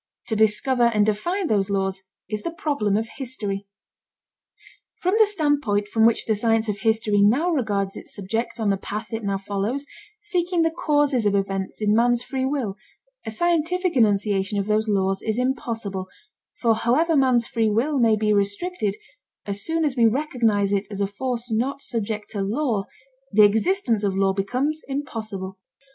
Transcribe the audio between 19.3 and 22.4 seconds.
as soon as we recognize it as a force not subject